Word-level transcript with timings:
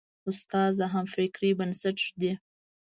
استاد 0.29 0.71
د 0.79 0.81
همفکرۍ 0.93 1.51
بنسټ 1.59 1.97
ږدي. 2.07 2.31